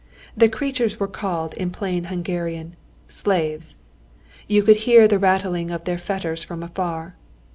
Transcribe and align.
The 0.35 0.49
creatures 0.49 0.99
were 0.99 1.07
called 1.07 1.53
in 1.53 1.69
plain 1.69 2.05
Hungarian 2.05 2.75
slaves. 3.07 3.75
You 4.47 4.63
could 4.63 4.77
hear 4.77 5.07
the 5.07 5.19
rattling 5.19 5.69
of 5.69 5.83
their 5.83 5.99
fetters 5.99 6.43
from 6.43 6.63
afar. 6.63 7.13